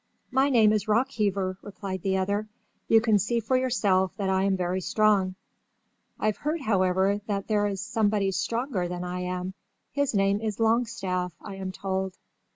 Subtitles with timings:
[0.31, 2.47] "My name is ROCKHEAVER," replied the other.
[2.87, 5.35] "You can see for yourself that I am very strong.
[6.19, 9.53] I've heard, however, that there is somebody stronger than I am.
[9.91, 12.17] His name is LONGSTAFF, I am told."